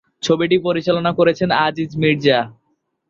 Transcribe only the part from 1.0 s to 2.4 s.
করেছেন আজিজ মির্জা।